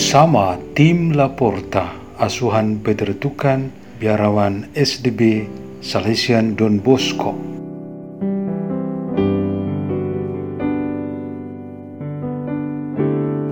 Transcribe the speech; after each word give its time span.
Bersama 0.00 0.56
tim 0.72 1.12
Laporta, 1.12 1.92
asuhan 2.16 2.80
Peter 2.80 3.12
Tukan, 3.12 3.68
biarawan 4.00 4.64
SDB 4.72 5.44
Salesian 5.84 6.56
Don 6.56 6.80
Bosco. 6.80 7.36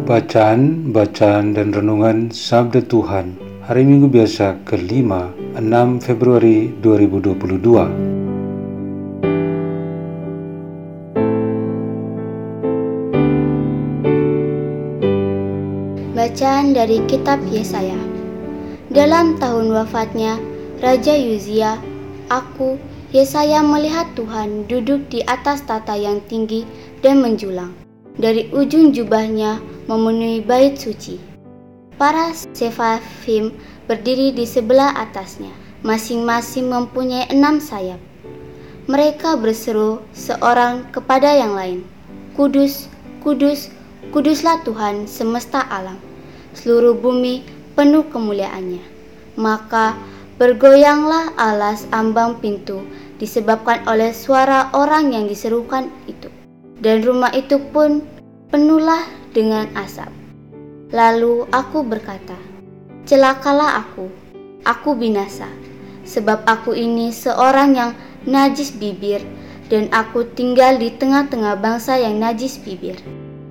Bacaan, 0.08 0.88
bacaan 0.88 1.52
dan 1.52 1.68
renungan 1.68 2.32
Sabda 2.32 2.80
Tuhan 2.80 3.36
Hari 3.68 3.84
Minggu 3.84 4.08
Biasa 4.08 4.64
kelima 4.64 5.28
6 5.52 6.00
Februari 6.00 6.72
2022 6.80 8.07
Bacaan 16.18 16.74
dari 16.74 16.98
Kitab 17.06 17.38
Yesaya 17.46 17.94
Dalam 18.90 19.38
tahun 19.38 19.70
wafatnya 19.70 20.34
Raja 20.82 21.14
Yuzia, 21.14 21.78
aku, 22.26 22.74
Yesaya 23.14 23.62
melihat 23.62 24.10
Tuhan 24.18 24.66
duduk 24.66 25.06
di 25.14 25.22
atas 25.30 25.62
tata 25.62 25.94
yang 25.94 26.18
tinggi 26.26 26.66
dan 27.06 27.22
menjulang. 27.22 27.70
Dari 28.18 28.50
ujung 28.50 28.90
jubahnya 28.90 29.62
memenuhi 29.86 30.42
bait 30.42 30.74
suci. 30.74 31.22
Para 31.94 32.34
sefafim 32.34 33.54
berdiri 33.86 34.34
di 34.34 34.42
sebelah 34.42 34.98
atasnya, 34.98 35.54
masing-masing 35.86 36.66
mempunyai 36.66 37.30
enam 37.30 37.62
sayap. 37.62 38.02
Mereka 38.90 39.38
berseru 39.38 40.02
seorang 40.10 40.82
kepada 40.90 41.30
yang 41.30 41.54
lain, 41.54 41.86
Kudus, 42.34 42.90
Kudus, 43.22 43.70
Kuduslah 44.10 44.66
Tuhan 44.66 45.06
semesta 45.06 45.62
alam 45.62 46.07
seluruh 46.58 46.98
bumi 46.98 47.46
penuh 47.78 48.02
kemuliaannya. 48.10 48.82
Maka 49.38 49.94
bergoyanglah 50.42 51.38
alas 51.38 51.86
ambang 51.94 52.42
pintu 52.42 52.82
disebabkan 53.22 53.86
oleh 53.86 54.10
suara 54.10 54.74
orang 54.74 55.14
yang 55.14 55.30
diserukan 55.30 55.86
itu. 56.10 56.26
Dan 56.82 57.06
rumah 57.06 57.30
itu 57.34 57.58
pun 57.70 58.02
penuhlah 58.50 59.06
dengan 59.30 59.70
asap. 59.78 60.10
Lalu 60.90 61.46
aku 61.54 61.86
berkata, 61.86 62.38
Celakalah 63.06 63.82
aku, 63.82 64.10
aku 64.62 64.94
binasa, 64.94 65.48
sebab 66.04 66.44
aku 66.44 66.72
ini 66.76 67.10
seorang 67.10 67.70
yang 67.76 67.90
najis 68.24 68.72
bibir, 68.72 69.20
dan 69.68 69.88
aku 69.92 70.24
tinggal 70.32 70.80
di 70.80 70.92
tengah-tengah 70.92 71.60
bangsa 71.60 72.00
yang 72.00 72.16
najis 72.16 72.56
bibir. 72.62 72.96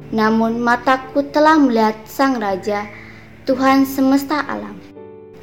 Namun 0.09 0.57
mataku 0.57 1.25
telah 1.29 1.59
melihat 1.59 1.99
Sang 2.07 2.39
Raja, 2.39 2.87
Tuhan 3.47 3.87
semesta 3.87 4.43
alam. 4.43 4.75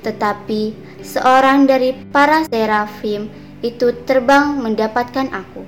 Tetapi 0.04 0.76
seorang 1.00 1.64
dari 1.64 1.96
para 2.12 2.44
serafim 2.44 3.32
itu 3.64 3.96
terbang 4.04 4.60
mendapatkan 4.60 5.32
aku. 5.32 5.64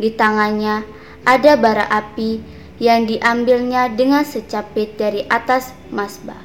Di 0.00 0.08
tangannya 0.16 0.80
ada 1.28 1.60
bara 1.60 1.84
api 1.92 2.40
yang 2.80 3.04
diambilnya 3.04 3.92
dengan 3.92 4.24
secapit 4.24 4.96
dari 4.96 5.28
atas 5.28 5.76
masbah. 5.92 6.40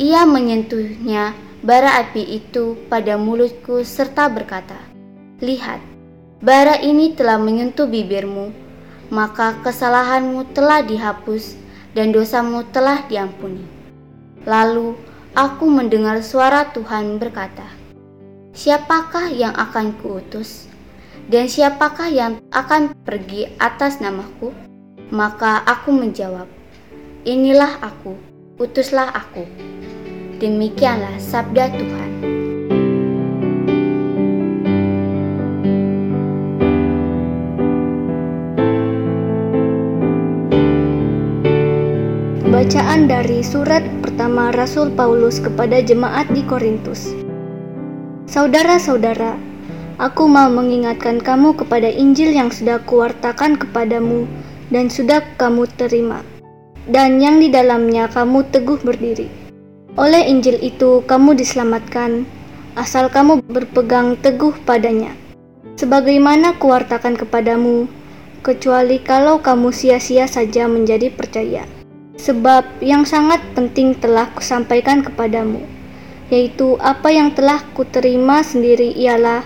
Ia 0.00 0.24
menyentuhnya 0.24 1.36
bara 1.60 2.00
api 2.00 2.40
itu 2.40 2.80
pada 2.88 3.20
mulutku 3.20 3.84
serta 3.84 4.32
berkata, 4.32 4.80
Lihat, 5.44 5.84
bara 6.40 6.80
ini 6.80 7.12
telah 7.12 7.36
menyentuh 7.36 7.84
bibirmu, 7.84 8.56
maka 9.12 9.60
kesalahanmu 9.60 10.48
telah 10.56 10.80
dihapus 10.80 11.60
dan 11.92 12.08
dosamu 12.08 12.64
telah 12.72 13.04
diampuni. 13.04 13.79
Lalu 14.48 14.96
aku 15.36 15.68
mendengar 15.68 16.24
suara 16.24 16.72
Tuhan 16.72 17.20
berkata, 17.20 17.66
Siapakah 18.56 19.30
yang 19.30 19.54
akan 19.54 19.94
kuutus? 20.00 20.66
Dan 21.30 21.46
siapakah 21.46 22.10
yang 22.10 22.42
akan 22.50 22.96
pergi 23.06 23.46
atas 23.62 24.02
namaku? 24.02 24.50
Maka 25.12 25.62
aku 25.62 25.94
menjawab, 25.94 26.48
Inilah 27.22 27.78
aku, 27.84 28.16
utuslah 28.56 29.12
aku. 29.12 29.44
Demikianlah 30.40 31.20
sabda 31.20 31.68
Tuhan. 31.68 32.39
Bacaan 42.90 43.06
dari 43.06 43.38
surat 43.46 43.86
pertama 44.02 44.50
Rasul 44.50 44.90
Paulus 44.90 45.38
kepada 45.38 45.78
jemaat 45.78 46.26
di 46.34 46.42
Korintus. 46.42 47.14
Saudara-saudara, 48.26 49.38
aku 50.02 50.26
mau 50.26 50.50
mengingatkan 50.50 51.22
kamu 51.22 51.54
kepada 51.54 51.86
Injil 51.86 52.34
yang 52.34 52.50
sudah 52.50 52.82
kuwartakan 52.90 53.62
kepadamu 53.62 54.26
dan 54.74 54.90
sudah 54.90 55.22
kamu 55.38 55.70
terima, 55.78 56.26
dan 56.90 57.22
yang 57.22 57.38
di 57.38 57.46
dalamnya 57.46 58.10
kamu 58.10 58.42
teguh 58.50 58.82
berdiri. 58.82 59.30
Oleh 59.94 60.26
Injil 60.26 60.58
itu 60.58 61.06
kamu 61.06 61.38
diselamatkan, 61.38 62.26
asal 62.74 63.06
kamu 63.06 63.38
berpegang 63.46 64.18
teguh 64.18 64.58
padanya. 64.66 65.14
Sebagaimana 65.78 66.58
kuwartakan 66.58 67.14
kepadamu, 67.14 67.86
kecuali 68.42 68.98
kalau 68.98 69.38
kamu 69.38 69.70
sia-sia 69.70 70.26
saja 70.26 70.66
menjadi 70.66 71.14
percaya. 71.14 71.70
Sebab 72.20 72.84
yang 72.84 73.08
sangat 73.08 73.40
penting 73.56 73.96
telah 73.96 74.28
kusampaikan 74.36 75.00
kepadamu, 75.00 75.64
yaitu 76.28 76.76
apa 76.84 77.08
yang 77.08 77.32
telah 77.32 77.64
kuterima 77.72 78.44
sendiri 78.44 78.92
ialah 78.92 79.40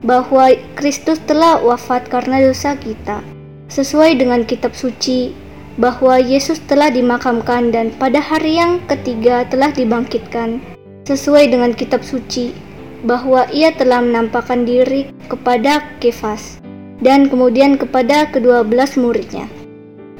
bahwa 0.00 0.48
Kristus 0.72 1.20
telah 1.28 1.60
wafat 1.60 2.08
karena 2.08 2.40
dosa 2.40 2.80
kita, 2.80 3.20
sesuai 3.68 4.16
dengan 4.16 4.40
kitab 4.48 4.72
suci, 4.72 5.36
bahwa 5.76 6.16
Yesus 6.16 6.64
telah 6.64 6.88
dimakamkan 6.88 7.68
dan 7.68 7.92
pada 8.00 8.24
hari 8.24 8.56
yang 8.56 8.80
ketiga 8.88 9.44
telah 9.44 9.68
dibangkitkan, 9.68 10.64
sesuai 11.04 11.52
dengan 11.52 11.76
kitab 11.76 12.00
suci, 12.00 12.56
bahwa 13.04 13.44
ia 13.52 13.68
telah 13.76 14.00
menampakkan 14.00 14.64
diri 14.64 15.12
kepada 15.28 15.84
Kefas 16.00 16.56
dan 17.04 17.28
kemudian 17.28 17.76
kepada 17.76 18.32
kedua 18.32 18.64
belas 18.64 18.96
muridnya. 18.96 19.44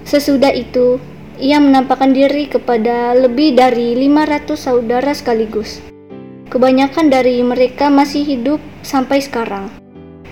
Sesudah 0.05 0.53
itu, 0.53 1.01
ia 1.39 1.59
menampakkan 1.59 2.15
diri 2.15 2.47
kepada 2.47 3.15
lebih 3.19 3.59
dari 3.59 3.99
500 3.99 4.55
saudara 4.55 5.11
sekaligus. 5.11 5.83
Kebanyakan 6.47 7.11
dari 7.11 7.43
mereka 7.43 7.91
masih 7.91 8.22
hidup 8.22 8.62
sampai 8.87 9.19
sekarang, 9.19 9.67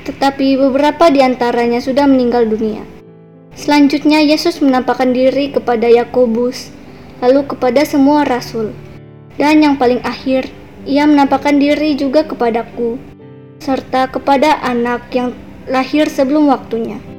tetapi 0.06 0.54
beberapa 0.54 1.10
di 1.10 1.18
antaranya 1.18 1.82
sudah 1.82 2.06
meninggal 2.06 2.46
dunia. 2.46 2.86
Selanjutnya 3.58 4.22
Yesus 4.22 4.62
menampakkan 4.62 5.10
diri 5.10 5.50
kepada 5.50 5.90
Yakobus, 5.90 6.70
lalu 7.18 7.44
kepada 7.50 7.82
semua 7.82 8.22
rasul. 8.22 8.70
Dan 9.34 9.64
yang 9.64 9.74
paling 9.80 10.00
akhir, 10.06 10.46
ia 10.86 11.04
menampakkan 11.08 11.58
diri 11.58 11.98
juga 11.98 12.22
kepadaku, 12.22 12.96
serta 13.58 14.06
kepada 14.06 14.62
anak 14.62 15.10
yang 15.10 15.34
lahir 15.66 16.06
sebelum 16.06 16.50
waktunya 16.50 17.11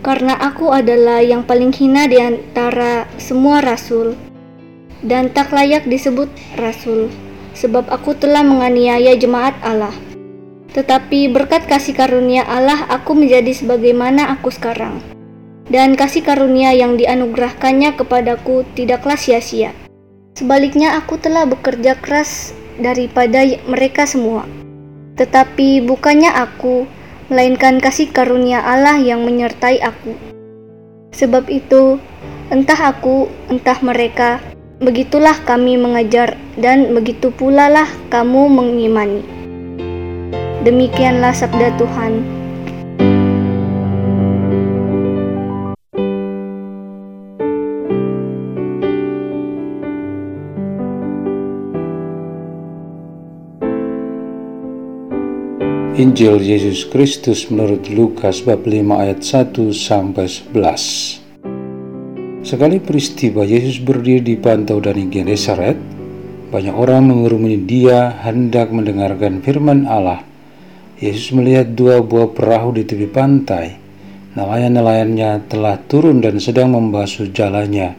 karena 0.00 0.32
aku 0.36 0.72
adalah 0.72 1.20
yang 1.20 1.44
paling 1.44 1.72
hina 1.76 2.08
di 2.08 2.16
antara 2.16 3.04
semua 3.20 3.60
rasul 3.60 4.16
dan 5.04 5.32
tak 5.32 5.52
layak 5.52 5.84
disebut 5.88 6.28
rasul 6.56 7.12
sebab 7.56 7.88
aku 7.92 8.16
telah 8.16 8.40
menganiaya 8.40 9.16
jemaat 9.16 9.56
Allah. 9.60 9.92
Tetapi 10.70 11.34
berkat 11.34 11.66
kasih 11.66 11.98
karunia 11.98 12.46
Allah 12.46 12.86
aku 12.86 13.18
menjadi 13.18 13.50
sebagaimana 13.50 14.30
aku 14.38 14.54
sekarang. 14.54 15.02
Dan 15.70 15.94
kasih 15.94 16.26
karunia 16.26 16.74
yang 16.74 16.98
dianugerahkannya 16.98 17.94
kepadaku 17.94 18.66
tidaklah 18.74 19.14
sia-sia. 19.14 19.70
Sebaliknya 20.34 20.98
aku 20.98 21.18
telah 21.18 21.46
bekerja 21.46 21.98
keras 21.98 22.54
daripada 22.78 23.42
mereka 23.66 24.06
semua. 24.06 24.46
Tetapi 25.18 25.84
bukannya 25.86 26.32
aku, 26.32 26.86
melainkan 27.30 27.78
kasih 27.78 28.10
karunia 28.10 28.58
Allah 28.58 28.98
yang 28.98 29.22
menyertai 29.22 29.78
aku. 29.78 30.18
Sebab 31.14 31.46
itu, 31.46 32.02
entah 32.50 32.90
aku, 32.90 33.30
entah 33.46 33.78
mereka, 33.86 34.42
begitulah 34.82 35.38
kami 35.46 35.78
mengajar, 35.78 36.34
dan 36.58 36.90
begitu 36.90 37.30
pula 37.30 37.70
lah 37.70 37.86
kamu 38.10 38.50
mengimani. 38.50 39.22
Demikianlah 40.66 41.30
sabda 41.30 41.70
Tuhan. 41.78 42.20
Injil 56.00 56.40
Yesus 56.40 56.88
Kristus 56.88 57.52
menurut 57.52 57.84
Lukas 57.92 58.40
bab 58.40 58.64
5 58.64 58.72
ayat 58.72 59.20
1 59.20 59.52
sampai 59.68 60.32
11. 60.32 62.40
Sekali 62.40 62.80
peristiwa 62.80 63.44
Yesus 63.44 63.84
berdiri 63.84 64.24
di 64.24 64.40
pantau 64.40 64.80
dari 64.80 65.04
Genesaret, 65.12 65.76
banyak 66.48 66.72
orang 66.72 67.04
mengerumuni 67.04 67.68
dia 67.68 68.16
hendak 68.24 68.72
mendengarkan 68.72 69.44
firman 69.44 69.84
Allah. 69.84 70.24
Yesus 70.96 71.36
melihat 71.36 71.76
dua 71.76 72.00
buah 72.00 72.32
perahu 72.32 72.80
di 72.80 72.88
tepi 72.88 73.04
pantai. 73.04 73.76
Nelayan-nelayannya 74.40 75.52
telah 75.52 75.84
turun 75.84 76.24
dan 76.24 76.40
sedang 76.40 76.72
membasuh 76.72 77.28
jalannya. 77.28 77.92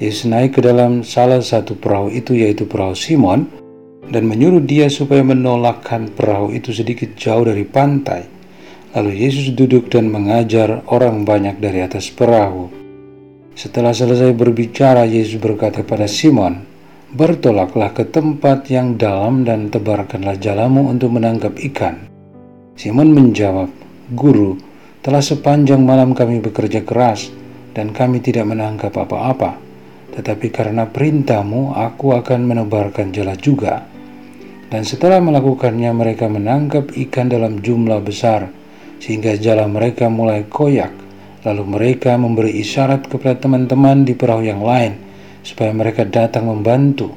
Yesus 0.00 0.32
naik 0.32 0.56
ke 0.56 0.64
dalam 0.64 1.04
salah 1.04 1.44
satu 1.44 1.76
perahu 1.76 2.08
itu 2.08 2.40
yaitu 2.40 2.64
perahu 2.64 2.96
Simon 2.96 3.67
dan 4.08 4.24
menyuruh 4.24 4.64
dia 4.64 4.88
supaya 4.88 5.20
menolakkan 5.20 6.08
perahu 6.08 6.56
itu 6.56 6.72
sedikit 6.72 7.12
jauh 7.16 7.44
dari 7.44 7.68
pantai. 7.68 8.24
Lalu 8.96 9.28
Yesus 9.28 9.52
duduk 9.52 9.92
dan 9.92 10.08
mengajar 10.08 10.80
orang 10.88 11.28
banyak 11.28 11.60
dari 11.60 11.84
atas 11.84 12.08
perahu. 12.08 12.72
Setelah 13.52 13.92
selesai 13.92 14.32
berbicara, 14.32 15.04
Yesus 15.04 15.36
berkata 15.36 15.84
pada 15.84 16.08
Simon, 16.08 16.64
Bertolaklah 17.08 17.96
ke 17.96 18.04
tempat 18.04 18.68
yang 18.68 19.00
dalam 19.00 19.40
dan 19.40 19.72
tebarkanlah 19.72 20.36
jalamu 20.36 20.92
untuk 20.92 21.16
menangkap 21.16 21.56
ikan. 21.72 22.04
Simon 22.76 23.16
menjawab, 23.16 23.72
Guru, 24.12 24.60
telah 25.00 25.24
sepanjang 25.24 25.80
malam 25.80 26.12
kami 26.12 26.44
bekerja 26.44 26.84
keras 26.84 27.32
dan 27.72 27.96
kami 27.96 28.20
tidak 28.20 28.44
menangkap 28.44 28.92
apa-apa. 28.92 29.56
Tetapi 30.14 30.52
karena 30.52 30.84
perintahmu, 30.84 31.76
aku 31.76 32.12
akan 32.12 32.40
menebarkan 32.44 33.08
jala 33.12 33.34
juga. 33.40 33.97
Dan 34.68 34.84
setelah 34.84 35.16
melakukannya 35.24 35.88
mereka 35.96 36.28
menangkap 36.28 36.92
ikan 36.92 37.32
dalam 37.32 37.64
jumlah 37.64 38.04
besar 38.04 38.52
sehingga 39.00 39.38
jala 39.40 39.64
mereka 39.64 40.12
mulai 40.12 40.44
koyak. 40.44 40.92
Lalu 41.46 41.64
mereka 41.64 42.18
memberi 42.20 42.60
isyarat 42.60 43.08
kepada 43.08 43.40
teman-teman 43.40 44.04
di 44.04 44.12
perahu 44.12 44.44
yang 44.44 44.60
lain 44.60 45.00
supaya 45.40 45.72
mereka 45.72 46.04
datang 46.04 46.50
membantu. 46.52 47.16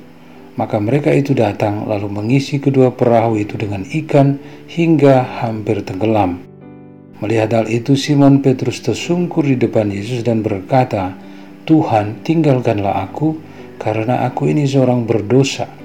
Maka 0.56 0.80
mereka 0.80 1.12
itu 1.12 1.36
datang 1.36 1.90
lalu 1.90 2.08
mengisi 2.08 2.62
kedua 2.62 2.96
perahu 2.96 3.36
itu 3.36 3.60
dengan 3.60 3.84
ikan 3.84 4.40
hingga 4.72 5.44
hampir 5.44 5.84
tenggelam. 5.84 6.40
Melihat 7.20 7.52
hal 7.54 7.66
itu 7.68 8.00
Simon 8.00 8.40
Petrus 8.40 8.80
tersungkur 8.80 9.44
di 9.44 9.60
depan 9.60 9.92
Yesus 9.92 10.24
dan 10.24 10.40
berkata, 10.40 11.14
Tuhan 11.68 12.24
tinggalkanlah 12.24 13.10
aku 13.10 13.38
karena 13.78 14.24
aku 14.26 14.50
ini 14.50 14.66
seorang 14.66 15.06
berdosa. 15.06 15.81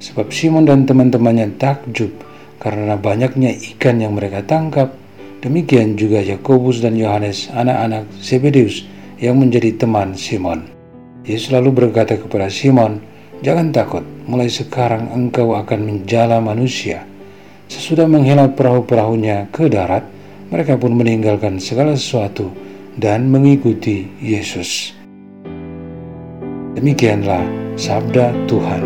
Sebab 0.00 0.32
Simon 0.32 0.64
dan 0.64 0.88
teman-temannya 0.88 1.60
takjub 1.60 2.08
karena 2.56 2.96
banyaknya 2.96 3.52
ikan 3.52 4.00
yang 4.00 4.16
mereka 4.16 4.40
tangkap. 4.40 4.96
Demikian 5.40 5.96
juga 5.96 6.20
Yakobus 6.20 6.84
dan 6.84 6.96
Yohanes, 6.96 7.48
anak-anak 7.52 8.08
Zebedeus 8.20 8.84
yang 9.16 9.40
menjadi 9.40 9.72
teman 9.76 10.12
Simon. 10.12 10.68
Yesus 11.24 11.52
lalu 11.52 11.72
berkata 11.72 12.16
kepada 12.16 12.48
Simon, 12.52 13.00
Jangan 13.40 13.72
takut, 13.72 14.04
mulai 14.28 14.52
sekarang 14.52 15.08
engkau 15.16 15.56
akan 15.56 15.80
menjala 15.80 16.44
manusia. 16.44 17.08
Sesudah 17.72 18.04
menghelat 18.04 18.52
perahu-perahunya 18.52 19.48
ke 19.48 19.72
darat, 19.72 20.04
mereka 20.52 20.76
pun 20.76 20.92
meninggalkan 20.92 21.56
segala 21.56 21.96
sesuatu 21.96 22.52
dan 23.00 23.32
mengikuti 23.32 24.12
Yesus. 24.20 24.92
Demikianlah 26.76 27.48
sabda 27.80 28.36
Tuhan. 28.44 28.82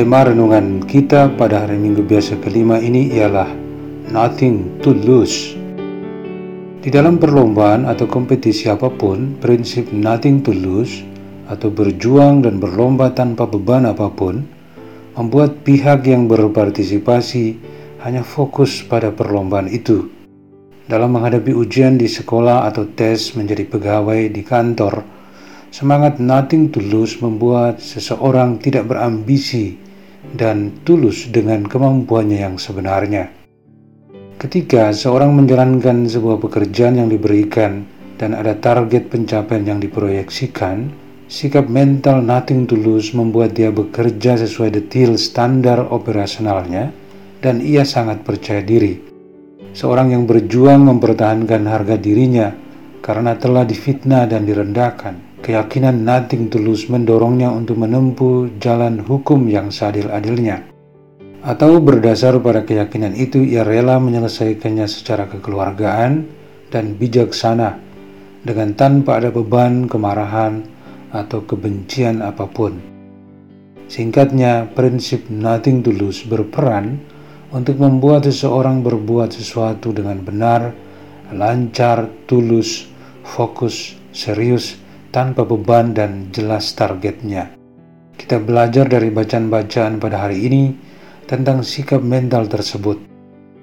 Tema 0.00 0.24
renungan 0.24 0.80
kita 0.88 1.28
pada 1.36 1.68
hari 1.68 1.76
Minggu 1.76 2.00
biasa 2.00 2.40
kelima 2.40 2.80
ini 2.80 3.12
ialah 3.12 3.52
Nothing 4.08 4.80
to 4.80 4.96
Lose. 4.96 5.52
Di 6.80 6.88
dalam 6.88 7.20
perlombaan 7.20 7.84
atau 7.84 8.08
kompetisi 8.08 8.72
apa 8.72 8.88
pun, 8.88 9.36
prinsip 9.44 9.92
nothing 9.92 10.40
to 10.40 10.56
lose 10.56 11.04
atau 11.52 11.68
berjuang 11.68 12.40
dan 12.40 12.56
berlomba 12.56 13.12
tanpa 13.12 13.44
beban 13.44 13.84
apa 13.84 14.08
pun 14.08 14.40
membuat 15.20 15.68
pihak 15.68 16.08
yang 16.08 16.32
berpartisipasi 16.32 17.60
hanya 18.00 18.24
fokus 18.24 18.80
pada 18.80 19.12
perlombaan 19.12 19.68
itu. 19.68 20.08
Dalam 20.88 21.12
menghadapi 21.12 21.52
ujian 21.52 22.00
di 22.00 22.08
sekolah 22.08 22.64
atau 22.72 22.88
tes 22.88 23.36
menjadi 23.36 23.68
pegawai 23.68 24.32
di 24.32 24.40
kantor, 24.40 25.20
Semangat 25.70 26.18
nothing 26.18 26.66
to 26.74 26.82
lose 26.82 27.22
membuat 27.22 27.78
seseorang 27.78 28.58
tidak 28.58 28.90
berambisi 28.90 29.89
dan 30.36 30.82
tulus 30.84 31.28
dengan 31.32 31.64
kemampuannya 31.64 32.38
yang 32.44 32.56
sebenarnya. 32.60 33.32
Ketika 34.40 34.92
seorang 34.96 35.36
menjalankan 35.36 36.08
sebuah 36.08 36.40
pekerjaan 36.40 36.96
yang 36.96 37.08
diberikan 37.12 37.84
dan 38.16 38.32
ada 38.32 38.56
target 38.56 39.12
pencapaian 39.12 39.64
yang 39.68 39.78
diproyeksikan, 39.80 40.88
sikap 41.28 41.68
mental 41.68 42.24
nothing 42.24 42.64
to 42.64 42.74
lose 42.74 43.12
membuat 43.12 43.52
dia 43.52 43.68
bekerja 43.68 44.40
sesuai 44.40 44.80
detail 44.80 45.20
standar 45.20 45.84
operasionalnya 45.92 46.88
dan 47.44 47.60
ia 47.60 47.84
sangat 47.84 48.24
percaya 48.24 48.64
diri. 48.64 48.96
Seorang 49.76 50.16
yang 50.16 50.24
berjuang 50.26 50.88
mempertahankan 50.88 51.62
harga 51.68 52.00
dirinya 52.00 52.50
karena 53.04 53.36
telah 53.36 53.62
difitnah 53.62 54.26
dan 54.26 54.42
direndahkan 54.48 55.29
Keyakinan 55.40 56.04
nothing 56.04 56.52
to 56.52 56.60
lose 56.60 56.92
mendorongnya 56.92 57.48
untuk 57.48 57.80
menempuh 57.80 58.60
jalan 58.60 59.00
hukum 59.00 59.48
yang 59.48 59.72
seadil-adilnya. 59.72 60.68
Atau 61.40 61.80
berdasar 61.80 62.36
pada 62.44 62.68
keyakinan 62.68 63.16
itu 63.16 63.40
ia 63.40 63.64
rela 63.64 63.96
menyelesaikannya 63.96 64.84
secara 64.84 65.24
kekeluargaan 65.32 66.28
dan 66.68 66.92
bijaksana 67.00 67.80
dengan 68.44 68.76
tanpa 68.76 69.16
ada 69.20 69.32
beban, 69.32 69.88
kemarahan, 69.88 70.60
atau 71.16 71.40
kebencian 71.48 72.20
apa 72.20 72.44
pun. 72.44 72.76
Singkatnya, 73.90 74.70
prinsip 74.76 75.26
nothing 75.32 75.82
to 75.82 75.90
lose 75.90 76.22
berperan 76.22 77.02
untuk 77.50 77.82
membuat 77.82 78.22
seseorang 78.28 78.86
berbuat 78.86 79.34
sesuatu 79.34 79.90
dengan 79.90 80.22
benar, 80.22 80.70
lancar, 81.34 82.06
tulus, 82.30 82.86
fokus, 83.26 83.98
serius, 84.14 84.78
tanpa 85.10 85.42
beban 85.42 85.90
dan 85.90 86.30
jelas 86.30 86.70
targetnya. 86.78 87.50
Kita 88.14 88.38
belajar 88.38 88.86
dari 88.86 89.10
bacaan-bacaan 89.10 89.98
pada 89.98 90.30
hari 90.30 90.46
ini 90.46 90.70
tentang 91.26 91.66
sikap 91.66 91.98
mental 91.98 92.46
tersebut. 92.46 92.98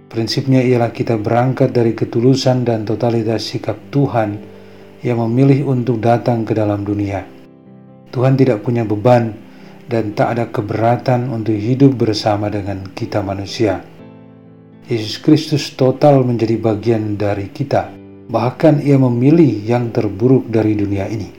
Prinsipnya 0.08 0.64
ialah 0.64 0.92
kita 0.92 1.20
berangkat 1.20 1.72
dari 1.72 1.92
ketulusan 1.96 2.64
dan 2.64 2.88
totalitas 2.88 3.44
sikap 3.44 3.76
Tuhan 3.92 4.40
yang 5.04 5.24
memilih 5.28 5.68
untuk 5.72 6.00
datang 6.00 6.44
ke 6.48 6.56
dalam 6.56 6.84
dunia. 6.84 7.24
Tuhan 8.12 8.40
tidak 8.40 8.64
punya 8.64 8.88
beban 8.88 9.36
dan 9.88 10.16
tak 10.16 10.36
ada 10.36 10.46
keberatan 10.52 11.32
untuk 11.32 11.56
hidup 11.56 11.96
bersama 11.96 12.52
dengan 12.52 12.88
kita 12.92 13.24
manusia. 13.24 13.84
Yesus 14.88 15.20
Kristus 15.20 15.76
total 15.76 16.24
menjadi 16.24 16.56
bagian 16.56 17.20
dari 17.20 17.52
kita, 17.52 17.92
bahkan 18.32 18.80
Ia 18.80 18.96
memilih 18.96 19.64
yang 19.68 19.92
terburuk 19.92 20.48
dari 20.48 20.76
dunia 20.80 21.12
ini. 21.12 21.37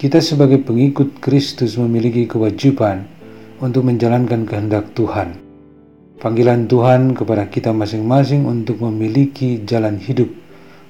Kita 0.00 0.16
sebagai 0.16 0.64
pengikut 0.64 1.20
Kristus 1.20 1.76
memiliki 1.76 2.24
kewajiban 2.24 3.04
untuk 3.60 3.84
menjalankan 3.84 4.48
kehendak 4.48 4.96
Tuhan. 4.96 5.36
Panggilan 6.16 6.64
Tuhan 6.72 7.12
kepada 7.12 7.52
kita 7.52 7.76
masing-masing 7.76 8.48
untuk 8.48 8.80
memiliki 8.80 9.60
jalan 9.60 10.00
hidup, 10.00 10.32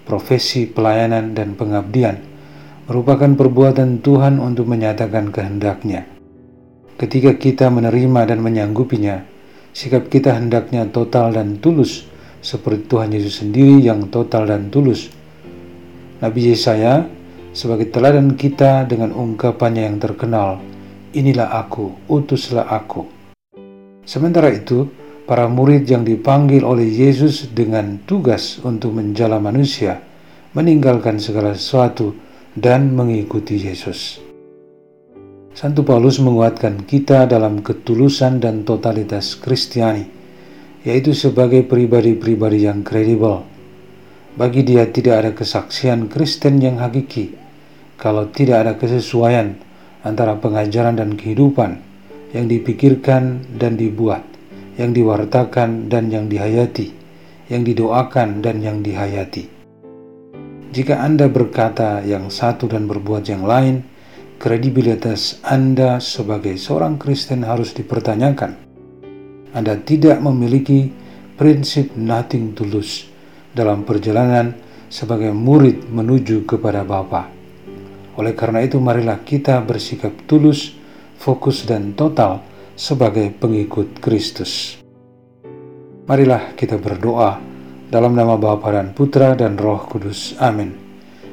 profesi, 0.07 0.71
pelayanan, 0.71 1.35
dan 1.35 1.59
pengabdian 1.59 2.23
merupakan 2.87 3.35
perbuatan 3.35 3.99
Tuhan 3.99 4.39
untuk 4.39 4.71
menyatakan 4.71 5.35
kehendaknya. 5.35 6.07
Ketika 6.95 7.35
kita 7.35 7.67
menerima 7.67 8.31
dan 8.31 8.39
menyanggupinya, 8.39 9.27
sikap 9.75 10.07
kita 10.07 10.39
hendaknya 10.39 10.87
total 10.87 11.35
dan 11.35 11.59
tulus 11.59 12.07
seperti 12.47 12.87
Tuhan 12.87 13.11
Yesus 13.11 13.43
sendiri 13.43 13.83
yang 13.83 14.07
total 14.07 14.47
dan 14.47 14.71
tulus. 14.71 15.11
Nabi 16.23 16.55
Yesaya 16.55 17.19
sebagai 17.51 17.91
teladan 17.91 18.39
kita 18.39 18.87
dengan 18.87 19.15
ungkapannya 19.15 19.87
yang 19.87 19.99
terkenal, 19.99 20.63
Inilah 21.11 21.51
aku, 21.59 22.07
utuslah 22.07 22.71
aku. 22.71 23.03
Sementara 24.07 24.47
itu, 24.55 24.87
para 25.27 25.51
murid 25.51 25.83
yang 25.91 26.07
dipanggil 26.07 26.63
oleh 26.63 26.87
Yesus 26.87 27.51
dengan 27.51 27.99
tugas 28.07 28.63
untuk 28.63 28.95
menjala 28.95 29.43
manusia, 29.43 29.99
meninggalkan 30.55 31.19
segala 31.19 31.59
sesuatu 31.59 32.15
dan 32.55 32.95
mengikuti 32.95 33.59
Yesus. 33.59 34.23
Santo 35.51 35.83
Paulus 35.83 36.23
menguatkan 36.23 36.87
kita 36.87 37.27
dalam 37.27 37.59
ketulusan 37.59 38.39
dan 38.39 38.63
totalitas 38.63 39.35
Kristiani, 39.35 40.07
yaitu 40.87 41.11
sebagai 41.11 41.67
pribadi-pribadi 41.67 42.71
yang 42.71 42.87
kredibel. 42.87 43.43
Bagi 44.31 44.63
dia 44.63 44.87
tidak 44.87 45.15
ada 45.27 45.31
kesaksian 45.35 46.07
Kristen 46.07 46.63
yang 46.63 46.79
hakiki 46.79 47.35
kalau 47.99 48.31
tidak 48.31 48.63
ada 48.63 48.73
kesesuaian 48.79 49.59
antara 50.07 50.39
pengajaran 50.39 50.95
dan 50.95 51.19
kehidupan 51.19 51.83
yang 52.31 52.47
dipikirkan 52.47 53.43
dan 53.59 53.75
dibuat, 53.75 54.23
yang 54.79 54.95
diwartakan 54.95 55.91
dan 55.91 56.15
yang 56.15 56.31
dihayati, 56.31 56.95
yang 57.51 57.67
didoakan 57.67 58.39
dan 58.39 58.63
yang 58.63 58.87
dihayati. 58.87 59.51
Jika 60.71 61.03
Anda 61.03 61.27
berkata 61.27 61.99
yang 62.07 62.31
satu 62.31 62.71
dan 62.71 62.87
berbuat 62.87 63.27
yang 63.27 63.43
lain, 63.43 63.83
kredibilitas 64.39 65.43
Anda 65.43 65.99
sebagai 65.99 66.55
seorang 66.55 67.03
Kristen 67.03 67.43
harus 67.43 67.75
dipertanyakan. 67.75 68.55
Anda 69.51 69.75
tidak 69.83 70.23
memiliki 70.23 70.95
prinsip 71.35 71.99
nothing 71.99 72.55
tulus 72.55 73.10
dalam 73.55 73.83
perjalanan 73.87 74.55
sebagai 74.91 75.31
murid 75.31 75.89
menuju 75.91 76.47
kepada 76.47 76.83
Bapa. 76.83 77.31
Oleh 78.19 78.35
karena 78.35 78.63
itu, 78.63 78.83
marilah 78.83 79.23
kita 79.23 79.63
bersikap 79.63 80.13
tulus, 80.27 80.75
fokus, 81.17 81.65
dan 81.65 81.95
total 81.95 82.43
sebagai 82.75 83.31
pengikut 83.35 84.03
Kristus. 84.03 84.83
Marilah 86.11 86.59
kita 86.59 86.77
berdoa 86.77 87.39
dalam 87.87 88.19
nama 88.19 88.35
Bapa 88.35 88.75
dan 88.75 88.91
Putra 88.95 89.39
dan 89.39 89.55
Roh 89.55 89.87
Kudus. 89.87 90.35
Amin. 90.43 90.75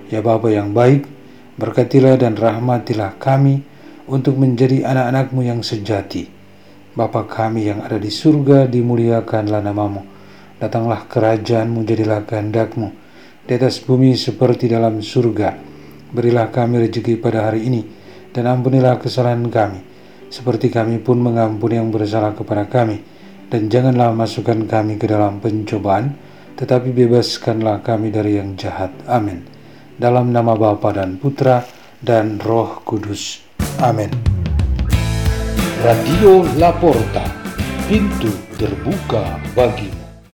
Ya 0.07 0.21
Bapa 0.21 0.53
yang 0.53 0.71
baik, 0.71 1.17
Berkatilah 1.57 2.21
dan 2.21 2.37
rahmatilah 2.37 3.17
kami 3.17 3.65
untuk 4.05 4.37
menjadi 4.37 4.85
anak-anakmu 4.85 5.41
yang 5.41 5.65
sejati. 5.65 6.29
Bapa 6.93 7.25
kami 7.25 7.65
yang 7.73 7.81
ada 7.81 7.97
di 7.97 8.13
surga, 8.13 8.69
dimuliakanlah 8.69 9.65
namamu. 9.65 10.16
Datanglah 10.57 11.05
kerajaanmu, 11.05 11.85
jadilah 11.85 12.25
kehendakmu. 12.25 12.93
Di 13.47 13.55
atas 13.55 13.79
bumi 13.81 14.17
seperti 14.17 14.67
dalam 14.67 14.99
surga. 14.99 15.55
Berilah 16.11 16.49
kami 16.49 16.87
rezeki 16.87 17.19
pada 17.21 17.51
hari 17.51 17.69
ini, 17.69 17.81
dan 18.31 18.47
ampunilah 18.47 18.97
kesalahan 18.97 19.47
kami, 19.47 19.83
seperti 20.31 20.71
kami 20.71 20.99
pun 21.03 21.19
mengampuni 21.19 21.79
yang 21.79 21.91
bersalah 21.91 22.35
kepada 22.35 22.65
kami. 22.65 23.03
Dan 23.47 23.71
janganlah 23.71 24.11
masukkan 24.11 24.59
kami 24.67 24.99
ke 24.99 25.07
dalam 25.07 25.39
pencobaan, 25.39 26.15
tetapi 26.59 26.91
bebaskanlah 26.91 27.79
kami 27.83 28.11
dari 28.11 28.39
yang 28.39 28.59
jahat. 28.59 28.91
Amin 29.07 29.57
dalam 29.97 30.29
nama 30.29 30.53
Bapa 30.53 30.93
dan 30.93 31.17
Putra 31.17 31.65
dan 31.97 32.37
Roh 32.37 32.85
Kudus. 32.85 33.41
Amin. 33.81 34.13
Radio 35.81 36.45
Laporta, 36.57 37.25
pintu 37.89 38.29
terbuka 38.57 39.41
bagi 39.57 39.96